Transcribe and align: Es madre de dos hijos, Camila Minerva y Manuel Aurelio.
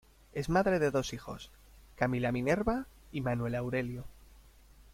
Es 0.33 0.49
madre 0.49 0.79
de 0.79 0.89
dos 0.89 1.13
hijos, 1.13 1.51
Camila 1.95 2.31
Minerva 2.31 2.87
y 3.11 3.21
Manuel 3.21 3.53
Aurelio. 3.53 4.05